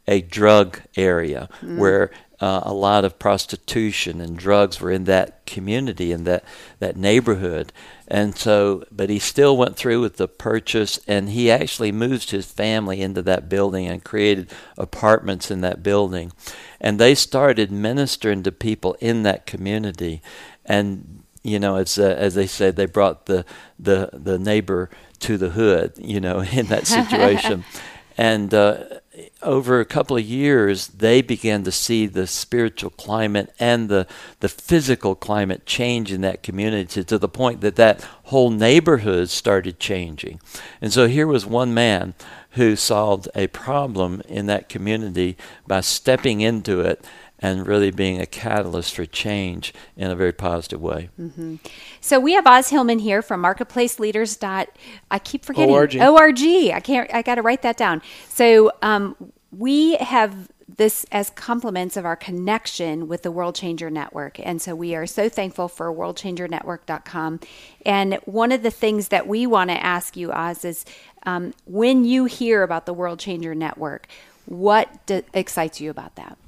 [0.09, 2.11] a drug area where
[2.43, 6.43] uh, a lot of prostitution and drugs were in that community in that
[6.81, 7.73] that neighborhood.
[8.09, 12.51] And so but he still went through with the purchase and he actually moved his
[12.51, 16.33] family into that building and created apartments in that building.
[16.81, 20.21] And they started ministering to people in that community.
[20.65, 23.45] And you know as uh, as they said they brought the
[23.79, 27.65] the the neighbor to the hood you know in that situation.
[28.19, 29.01] And uh,
[29.43, 34.07] over a couple of years, they began to see the spiritual climate and the,
[34.41, 39.79] the physical climate change in that community to the point that that whole neighborhood started
[39.79, 40.41] changing.
[40.81, 42.15] And so here was one man
[42.53, 47.05] who solved a problem in that community by stepping into it
[47.43, 51.11] and really being a catalyst for change in a very positive way.
[51.21, 51.57] Mm-hmm.
[52.01, 54.37] So we have Os Hillman here from Marketplace Leaders.
[54.37, 54.69] Dot,
[55.11, 55.97] I keep forgetting ORG.
[55.97, 56.41] ORG.
[56.73, 57.13] I can't.
[57.13, 58.01] I got to write that down.
[58.29, 59.17] So um,
[59.51, 64.39] we have this as complements of our connection with the World Changer Network.
[64.41, 67.41] And so we are so thankful for worldchangernetwork.com.
[67.85, 70.85] And one of the things that we want to ask you, Os, is
[71.25, 74.07] um, when you hear about the World Changer Network,
[74.47, 76.39] what d- excites you about that?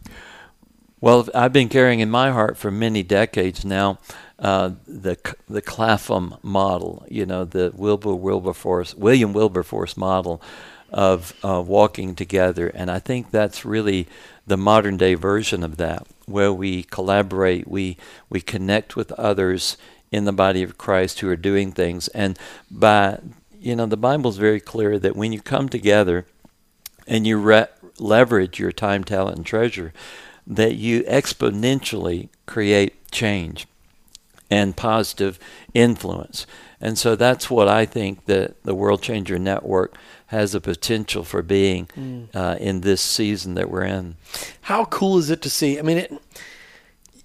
[1.05, 3.99] Well, I've been carrying in my heart for many decades now
[4.39, 10.41] uh, the the Clapham model, you know, the Wilbur Wilberforce, William Wilberforce model
[10.91, 14.09] of uh, walking together, and I think that's really
[14.47, 17.99] the modern day version of that, where we collaborate, we
[18.31, 19.77] we connect with others
[20.11, 22.39] in the body of Christ who are doing things, and
[22.71, 23.19] by
[23.61, 26.25] you know, the Bible is very clear that when you come together
[27.07, 27.67] and you re-
[27.99, 29.93] leverage your time, talent, and treasure
[30.47, 33.67] that you exponentially create change
[34.51, 35.39] and positive
[35.73, 36.47] influence.
[36.81, 41.43] And so that's what I think that the World Changer Network has a potential for
[41.43, 42.29] being mm.
[42.35, 44.17] uh, in this season that we're in.
[44.63, 45.79] How cool is it to see?
[45.79, 46.13] I mean, it,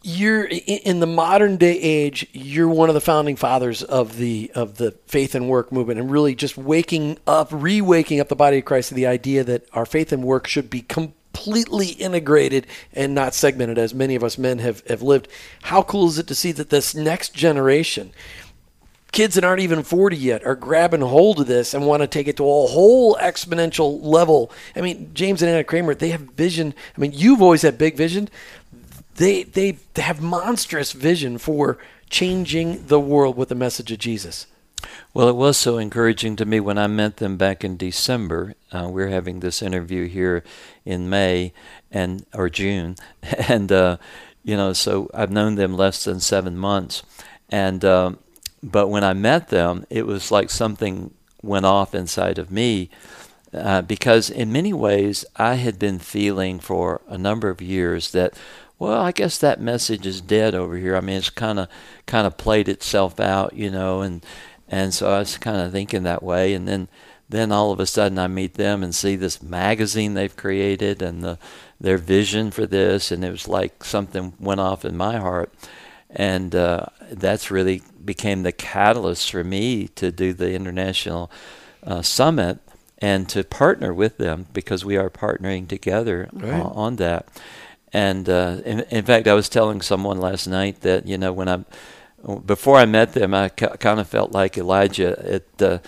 [0.02, 2.26] you're in the modern day age.
[2.32, 6.10] You're one of the founding fathers of the of the faith and work movement, and
[6.10, 9.86] really just waking up, re-waking up the body of Christ to the idea that our
[9.86, 10.82] faith and work should be
[11.34, 15.28] completely integrated and not segmented as many of us men have, have lived.
[15.64, 18.12] How cool is it to see that this next generation,
[19.12, 22.28] kids that aren't even 40 yet, are grabbing hold of this and want to take
[22.28, 24.52] it to a whole exponential level?
[24.76, 26.74] I mean, James and Anna Kramer, they have vision.
[26.98, 28.30] I mean, you've always had big vision.
[29.16, 31.78] They, they, they have monstrous vision for
[32.10, 34.48] changing the world with the message of Jesus.
[35.14, 38.56] Well, it was so encouraging to me when I met them back in December.
[38.72, 40.44] Uh, we're having this interview here
[40.86, 41.54] in May
[41.92, 42.96] and or June,
[43.48, 43.98] and uh,
[44.44, 47.04] you know, so I've known them less than seven months,
[47.50, 48.14] and uh,
[48.62, 52.90] but when I met them, it was like something went off inside of me.
[53.52, 58.36] Uh, because in many ways, I had been feeling for a number of years that
[58.80, 60.96] well, I guess that message is dead over here.
[60.96, 61.68] I mean, it's kind of
[62.06, 64.26] kind of played itself out, you know, and
[64.70, 66.54] and so I was kind of thinking that way.
[66.54, 66.88] And then,
[67.28, 71.24] then all of a sudden I meet them and see this magazine they've created and
[71.24, 71.40] the,
[71.80, 73.12] their vision for this.
[73.12, 75.52] And it was like something went off in my heart.
[76.10, 81.32] And uh, that's really became the catalyst for me to do the international
[81.84, 82.60] uh, summit
[83.00, 86.54] and to partner with them because we are partnering together right.
[86.54, 87.28] on, on that.
[87.92, 91.48] And uh, in, in, fact, I was telling someone last night that you know when
[91.48, 91.66] I'm
[92.46, 95.82] before I met them, I ca- kind of felt like Elijah at the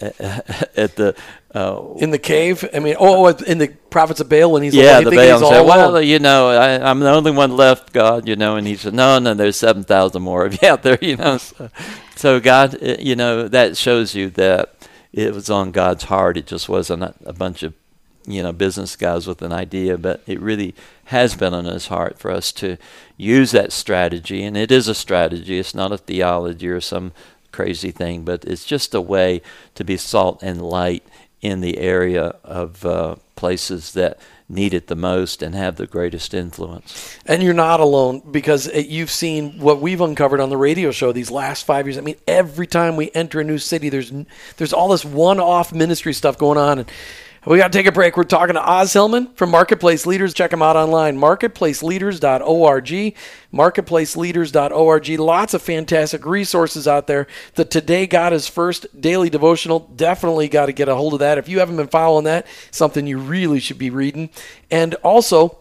[0.00, 1.14] at the
[1.54, 2.66] uh, in the cave.
[2.72, 5.38] I mean, oh, oh in the prophets of Baal when he's yeah, alone, the Baal
[5.38, 8.76] said, "Well, you know, I, am the only one left, God, you know." And he
[8.76, 11.70] said, "No, no, there's seven thousand more of you out there, you know." So,
[12.16, 14.74] so God, uh, you know, that shows you that
[15.12, 16.36] it was on God's heart.
[16.36, 17.74] It just wasn't a, a bunch of
[18.26, 22.18] you know business guys with an idea, but it really has been on his heart
[22.18, 22.76] for us to
[23.16, 25.58] use that strategy, and it is a strategy.
[25.58, 27.12] It's not a theology or some
[27.52, 29.42] crazy thing, but it's just a way
[29.74, 31.04] to be salt and light
[31.40, 34.18] in the area of uh, places that
[34.50, 37.16] need it the most and have the greatest influence.
[37.24, 41.30] And you're not alone because you've seen what we've uncovered on the radio show these
[41.30, 41.96] last 5 years.
[41.96, 44.12] I mean, every time we enter a new city there's
[44.56, 46.90] there's all this one-off ministry stuff going on and
[47.46, 48.18] we got to take a break.
[48.18, 50.34] We're talking to Os Hillman from Marketplace Leaders.
[50.34, 53.16] Check him out online, marketplaceleaders.org,
[53.54, 55.08] marketplaceleaders.org.
[55.18, 57.26] Lots of fantastic resources out there.
[57.54, 61.38] The Today God is First daily devotional, definitely got to get a hold of that.
[61.38, 64.28] If you haven't been following that, something you really should be reading.
[64.70, 65.60] And also,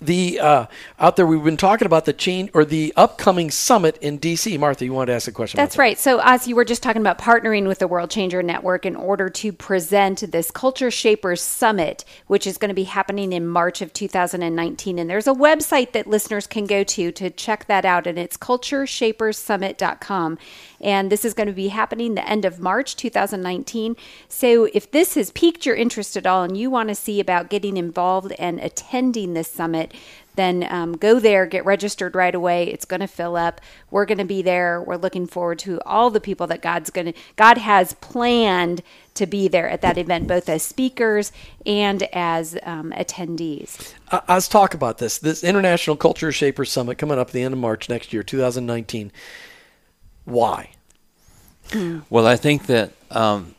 [0.00, 0.66] the uh,
[0.98, 4.58] out there we've been talking about the change or the upcoming summit in DC.
[4.58, 5.58] Martha, you wanted to ask a question.
[5.58, 5.98] That's right.
[5.98, 9.28] So, as you were just talking about partnering with the World Changer Network in order
[9.28, 13.92] to present this Culture Shapers Summit, which is going to be happening in March of
[13.92, 14.98] 2019.
[14.98, 18.36] And there's a website that listeners can go to to check that out, and it's
[18.36, 20.38] cultureshaperssummit.com.
[20.80, 23.96] And this is going to be happening the end of March 2019.
[24.28, 27.50] So, if this has piqued your interest at all and you want to see about
[27.50, 29.89] getting involved and attending this summit,
[30.36, 32.68] then um, go there, get registered right away.
[32.68, 33.60] It's going to fill up.
[33.90, 34.80] We're going to be there.
[34.80, 38.82] We're looking forward to all the people that God's going to, God has planned
[39.14, 41.32] to be there at that event, both as speakers
[41.66, 43.92] and as um, attendees.
[44.10, 45.18] Uh, let's talk about this.
[45.18, 49.12] This International Culture Shapers Summit coming up at the end of March next year, 2019.
[50.24, 50.70] Why?
[52.10, 53.54] Well, I think that um,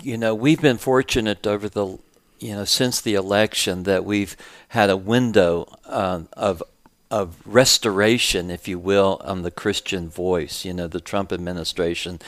[0.00, 1.98] you know we've been fortunate over the
[2.38, 4.36] you know since the election that we've
[4.68, 6.62] had a window uh, of
[7.10, 10.64] of restoration, if you will, on the Christian voice.
[10.64, 12.20] You know, the Trump administration,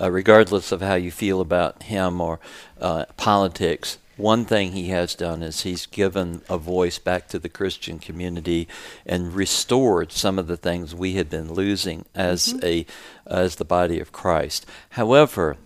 [0.00, 2.40] uh, regardless of how you feel about him or
[2.80, 7.48] uh, politics, one thing he has done is he's given a voice back to the
[7.48, 8.68] Christian community
[9.04, 12.86] and restored some of the things we had been losing as a
[13.26, 14.66] as the body of Christ.
[14.90, 15.56] However,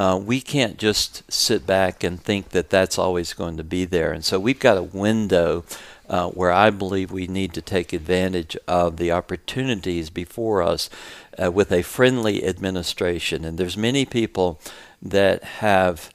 [0.00, 4.12] uh, we can't just sit back and think that that's always going to be there,
[4.12, 5.62] and so we've got a window.
[6.08, 10.90] Uh, where I believe we need to take advantage of the opportunities before us
[11.40, 13.44] uh, with a friendly administration.
[13.44, 14.60] And there's many people
[15.00, 16.10] that have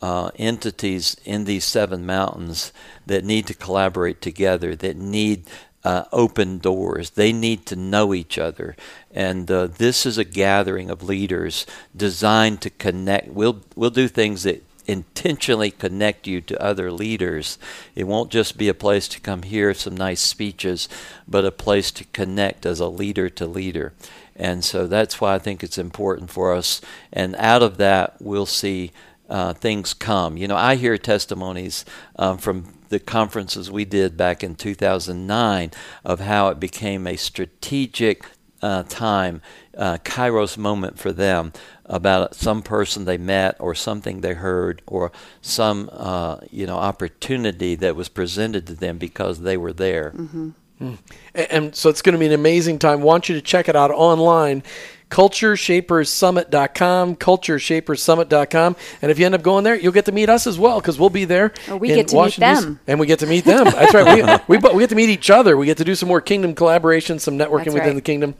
[0.00, 2.72] uh, entities in these seven mountains
[3.06, 5.50] that need to collaborate together, that need
[5.84, 7.10] uh, open doors.
[7.10, 8.76] They need to know each other.
[9.10, 11.66] And uh, this is a gathering of leaders
[11.96, 13.28] designed to connect.
[13.28, 17.58] We'll, we'll do things that intentionally connect you to other leaders.
[17.94, 20.88] It won't just be a place to come hear some nice speeches,
[21.28, 23.92] but a place to connect as a leader to leader.
[24.34, 26.80] And so that's why I think it's important for us.
[27.12, 28.90] And out of that, we'll see
[29.30, 30.36] uh, things come.
[30.36, 31.84] You know, I hear testimonies
[32.16, 35.70] um, from the conferences we did back in 2009
[36.04, 38.26] of how it became a strategic
[38.62, 39.40] uh, time,
[39.76, 41.52] uh, Kairos moment for them
[41.86, 45.10] about some person they met or something they heard or
[45.40, 50.12] some uh, you know opportunity that was presented to them because they were there.
[50.14, 50.50] Mm-hmm.
[50.80, 50.98] Mm.
[51.34, 53.02] And, and so it's going to be an amazing time.
[53.02, 54.62] want you to check it out online
[55.10, 58.76] cultureshaperssummit.com, cultureshaperssummit.com.
[59.02, 60.98] And if you end up going there, you'll get to meet us as well because
[60.98, 61.52] we'll be there.
[61.68, 62.80] Or we get to Washington, meet them.
[62.86, 63.64] And we get to meet them.
[63.64, 64.48] That's right.
[64.48, 65.56] We, we, we, get to meet each other.
[65.56, 67.96] We get to do some more kingdom collaboration, some networking That's within right.
[67.96, 68.34] the kingdom.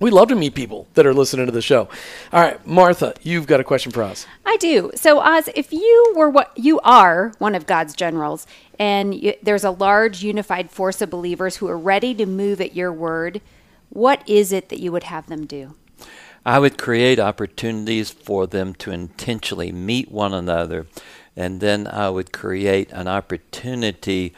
[0.00, 1.90] We love to meet people that are listening to the show.
[2.32, 4.26] All right, Martha, you've got a question for Os.
[4.46, 4.90] I do.
[4.94, 8.46] So, Os, if you were what you are, one of God's generals,
[8.78, 12.74] and you, there's a large unified force of believers who are ready to move at
[12.74, 13.42] your word,
[13.90, 15.74] what is it that you would have them do?
[16.44, 20.86] I would create opportunities for them to intentionally meet one another,
[21.36, 24.34] and then I would create an opportunity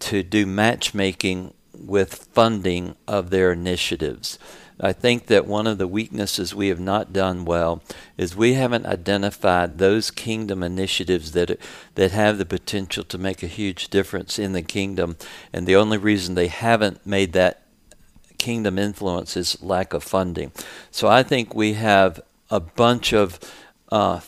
[0.00, 4.38] to do matchmaking with funding of their initiatives.
[4.82, 7.82] I think that one of the weaknesses we have not done well
[8.16, 11.58] is we haven't identified those kingdom initiatives that
[11.96, 15.16] that have the potential to make a huge difference in the kingdom,
[15.52, 17.59] and the only reason they haven't made that
[18.40, 20.50] kingdom influence is lack of funding.
[20.90, 22.20] So I think we have
[22.50, 23.38] a bunch of
[23.92, 24.20] uh,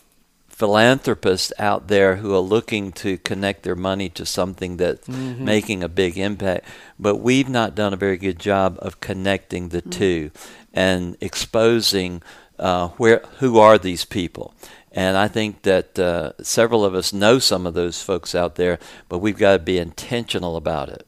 [0.48, 5.44] philanthropists out there who are looking to connect their money to something that's mm-hmm.
[5.44, 6.66] making a big impact,
[7.00, 9.90] but we've not done a very good job of connecting the mm-hmm.
[9.90, 10.30] two
[10.74, 12.22] and exposing
[12.58, 14.54] uh, where who are these people.
[14.92, 18.78] And I think that uh, several of us know some of those folks out there,
[19.08, 21.06] but we've got to be intentional about it.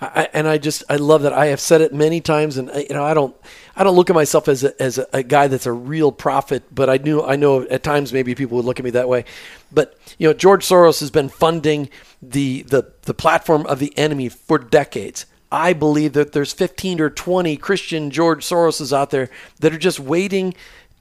[0.00, 2.94] I, and I just I love that I have said it many times, and you
[2.94, 3.36] know I don't
[3.76, 6.88] I don't look at myself as a, as a, guy that's a real prophet, but
[6.88, 9.26] I knew I know at times maybe people would look at me that way.
[9.70, 11.90] But you know George Soros has been funding
[12.22, 15.26] the the the platform of the enemy for decades.
[15.52, 19.28] I believe that there's 15 or 20 Christian George Soroses out there
[19.58, 20.54] that are just waiting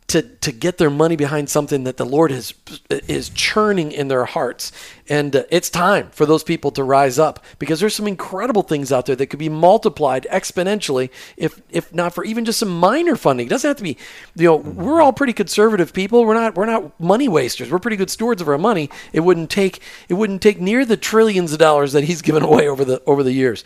[0.09, 2.53] to to get their money behind something that the Lord is
[2.89, 4.71] is churning in their hearts.
[5.09, 8.91] And uh, it's time for those people to rise up because there's some incredible things
[8.91, 13.15] out there that could be multiplied exponentially if if not for even just some minor
[13.15, 13.47] funding.
[13.47, 13.97] It doesn't have to be,
[14.35, 16.25] you know, we're all pretty conservative people.
[16.25, 17.71] We're not we're not money wasters.
[17.71, 18.89] We're pretty good stewards of our money.
[19.11, 22.67] It wouldn't take it wouldn't take near the trillions of dollars that he's given away
[22.67, 23.63] over the over the years.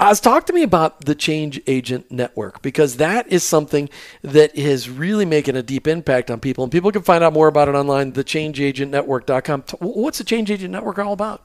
[0.00, 3.88] Os, talk to me about the Change Agent Network because that is something
[4.22, 6.64] that is really making a deep impact on people.
[6.64, 9.62] And people can find out more about it online, thechangeagentnetwork.com.
[9.78, 11.42] What's the Change Agent Network all about?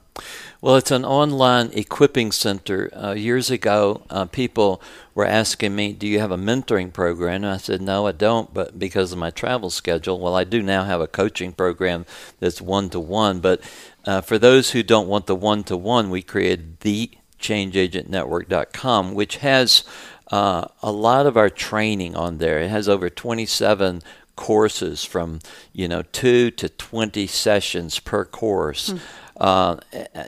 [0.62, 2.90] Well, it's an online equipping center.
[2.94, 4.82] Uh, years ago, uh, people
[5.16, 8.54] were asking me, "Do you have a mentoring program?" And I said, "No, I don't."
[8.54, 12.06] But because of my travel schedule, well, I do now have a coaching program
[12.40, 13.40] that's one to one.
[13.40, 13.62] But
[14.06, 19.38] uh, for those who don't want the one to one, we created the ChangeAgentNetwork.com, which
[19.38, 19.84] has
[20.32, 22.60] uh, a lot of our training on there.
[22.60, 24.02] It has over 27
[24.36, 25.40] courses from
[25.74, 28.92] you know two to 20 sessions per course.
[28.92, 29.00] Mm.
[29.40, 29.78] Uh,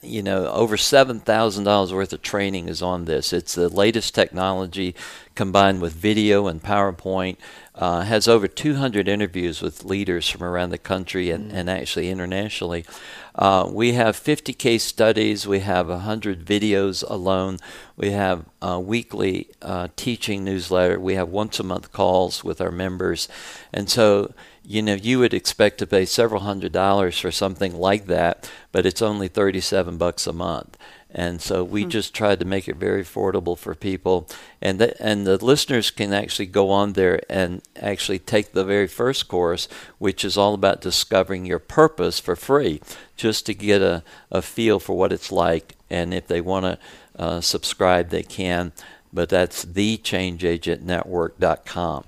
[0.01, 3.33] you know, over seven thousand dollars worth of training is on this.
[3.33, 4.95] It's the latest technology
[5.35, 7.37] combined with video and PowerPoint.
[7.73, 11.55] Uh, has over 200 interviews with leaders from around the country and, mm.
[11.55, 12.85] and actually internationally.
[13.33, 15.47] Uh, we have 50 case studies.
[15.47, 17.59] We have 100 videos alone.
[17.95, 20.99] We have a weekly uh, teaching newsletter.
[20.99, 23.29] We have once a month calls with our members.
[23.71, 24.33] And so
[24.63, 28.85] you know, you would expect to pay several hundred dollars for something like that, but
[28.85, 30.77] it's only 37 bucks a month.
[31.13, 31.89] And so we hmm.
[31.89, 34.29] just tried to make it very affordable for people,
[34.61, 38.87] and the, and the listeners can actually go on there and actually take the very
[38.87, 42.79] first course, which is all about discovering your purpose for free,
[43.17, 45.75] just to get a, a feel for what it's like.
[45.89, 46.79] And if they want to
[47.17, 48.71] uh, subscribe, they can.
[49.11, 52.05] But that's thechangeagentnetwork.com.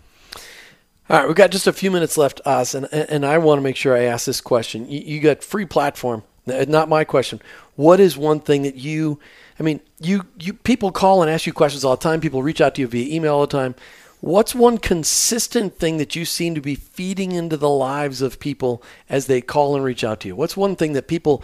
[1.13, 3.61] All right, we've got just a few minutes left, Os, and, and I want to
[3.61, 4.89] make sure I ask this question.
[4.89, 7.39] You, you got free platform, not my question.
[7.75, 9.19] What is one thing that you,
[9.59, 12.19] I mean, you, you people call and ask you questions all the time.
[12.19, 13.75] People reach out to you via email all the time.
[14.21, 18.81] What's one consistent thing that you seem to be feeding into the lives of people
[19.07, 20.35] as they call and reach out to you?
[20.35, 21.43] What's one thing that people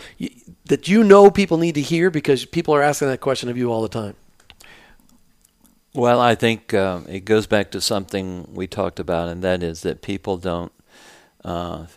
[0.65, 3.71] that you know people need to hear because people are asking that question of you
[3.71, 4.15] all the time?
[5.99, 9.81] Well, I think uh, it goes back to something we talked about, and that is
[9.81, 10.71] that people don't
[11.43, 11.87] uh,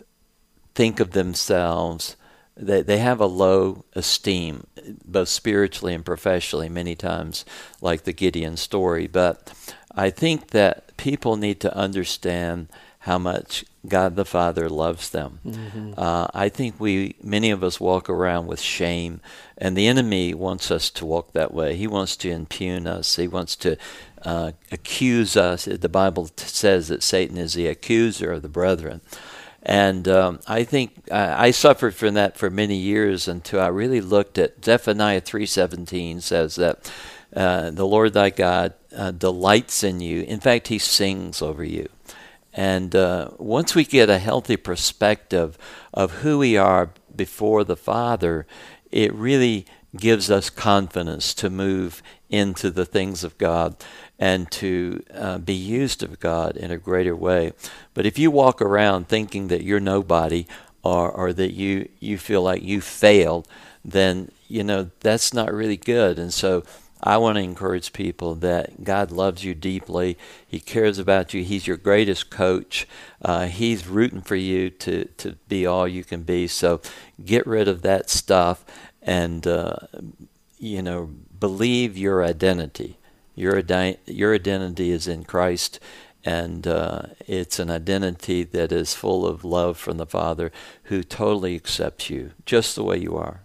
[0.75, 2.17] think of themselves.
[2.57, 4.67] They they have a low esteem,
[5.05, 7.45] both spiritually and professionally, many times,
[7.79, 9.07] like the Gideon story.
[9.07, 9.53] But
[9.95, 12.67] I think that people need to understand
[13.03, 15.39] how much God the Father loves them.
[15.45, 15.93] Mm-hmm.
[15.97, 19.19] Uh, I think we, many of us, walk around with shame,
[19.57, 21.75] and the enemy wants us to walk that way.
[21.75, 23.17] He wants to impugn us.
[23.17, 23.75] He wants to
[24.21, 25.65] uh, accuse us.
[25.65, 29.01] The Bible t- says that Satan is the accuser of the brethren.
[29.61, 34.01] And um, I think I, I, suffered from that for many years until I really
[34.01, 36.91] looked at Zephaniah 3:17 says that
[37.35, 40.21] uh, the Lord thy God uh, delights in you.
[40.23, 41.87] In fact, He sings over you.
[42.53, 45.57] And uh, once we get a healthy perspective
[45.93, 48.45] of who we are before the Father,
[48.91, 53.75] it really gives us confidence to move into the things of God
[54.17, 57.53] and to uh, be used of God in a greater way.
[57.93, 60.47] But if you walk around thinking that you're nobody
[60.83, 63.47] or, or that you, you feel like you failed,
[63.85, 66.17] then you know that's not really good.
[66.17, 66.63] And so
[67.05, 70.17] I want to encourage people that God loves you deeply.
[70.47, 71.43] He cares about you.
[71.43, 72.87] He's your greatest coach.
[73.21, 76.47] Uh, he's rooting for you to, to be all you can be.
[76.47, 76.81] So
[77.23, 78.63] get rid of that stuff
[79.01, 79.75] and, uh,
[80.57, 82.97] you know, believe your identity.
[83.35, 83.61] Your,
[84.05, 85.79] your identity is in Christ,
[86.23, 90.51] and uh, it's an identity that is full of love from the Father
[90.83, 93.42] who totally accepts you just the way you are.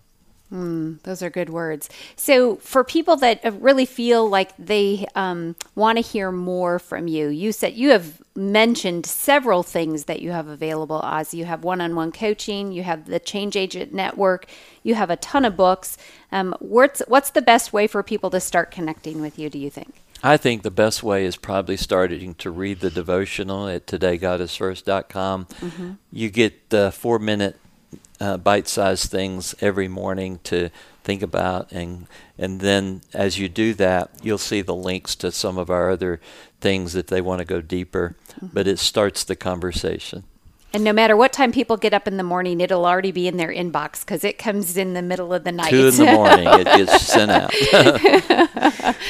[0.52, 1.90] Mm, those are good words.
[2.16, 7.28] So, for people that really feel like they um, want to hear more from you,
[7.28, 11.34] you said you have mentioned several things that you have available, Os.
[11.34, 14.46] You have one on one coaching, you have the Change Agent Network,
[14.82, 15.98] you have a ton of books.
[16.32, 19.68] Um, what's, what's the best way for people to start connecting with you, do you
[19.68, 19.96] think?
[20.22, 25.44] I think the best way is probably starting to read the devotional at todaygodisfirst.com.
[25.44, 25.92] Mm-hmm.
[26.10, 27.56] You get the four minute
[28.20, 30.70] uh, bite-sized things every morning to
[31.04, 31.72] think about.
[31.72, 32.06] And
[32.36, 36.20] and then as you do that you'll see the links to some of our other
[36.60, 38.16] things if they want to go deeper.
[38.28, 38.48] Mm-hmm.
[38.52, 40.24] but it starts the conversation
[40.74, 43.38] and no matter what time people get up in the morning, it'll already be in
[43.38, 45.70] their inbox because it comes in the middle of the night.
[45.70, 47.50] Two in the morning, it gets sent out.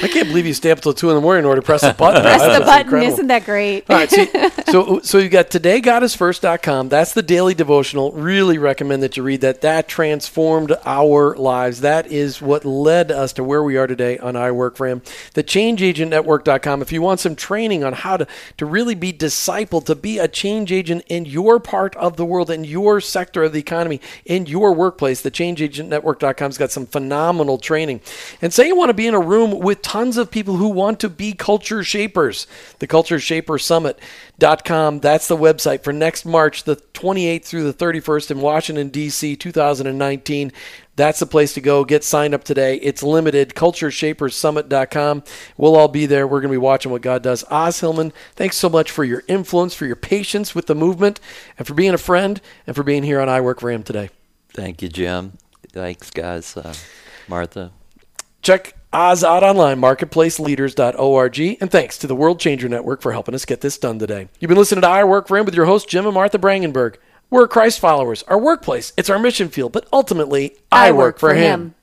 [0.01, 1.81] I can't believe you stay up till two in the morning in order to press
[1.81, 2.23] the button.
[2.23, 3.13] press the button, incredible.
[3.13, 3.91] isn't that great?
[3.91, 4.29] All right, see,
[4.71, 6.91] so so you got todaygodisfirst.com.
[6.91, 8.13] That's the daily devotional.
[8.13, 9.61] Really recommend that you read that.
[9.63, 11.81] That transformed our lives.
[11.81, 15.03] That is what led us to where we are today on I Work for Him.
[15.35, 16.83] The ChangeAgentNetwork.com.
[16.83, 18.29] If you want some training on how to
[18.59, 22.27] to really be discipled, to be a change agent in your your part of the
[22.27, 27.57] world, in your sector of the economy, in your workplace, the changeagentnetwork.com's got some phenomenal
[27.57, 28.03] training.
[28.43, 31.01] And say you want to be in a room with tons of people who want
[31.01, 32.47] to be culture shapers.
[32.81, 38.31] The Culture Shaper Summit.com, that's the website for next March, the 28th through the 31st
[38.33, 40.53] in Washington, D.C., 2019
[40.99, 41.85] that's the place to go.
[41.85, 42.77] Get signed up today.
[42.77, 43.55] It's limited.
[43.55, 45.23] CultureShapersSummit.com.
[45.57, 46.27] We'll all be there.
[46.27, 47.45] We're going to be watching what God does.
[47.45, 51.21] Os Hillman, thanks so much for your influence, for your patience with the movement,
[51.57, 54.11] and for being a friend, and for being here on I Work for Him today.
[54.51, 55.39] Thank you, Jim.
[55.73, 56.57] Thanks, guys.
[56.57, 56.75] Uh,
[57.29, 57.71] Martha.
[58.43, 61.59] Check Os out online, marketplaceleaders.org.
[61.61, 64.29] And thanks to the World Changer Network for helping us get this done today.
[64.41, 66.97] You've been listening to I Work for Him with your hosts, Jim and Martha Brangenberg.
[67.31, 68.23] We're Christ followers.
[68.25, 71.61] Our workplace, it's our mission field, but ultimately, I, I work, work, for, him.
[71.61, 71.75] him.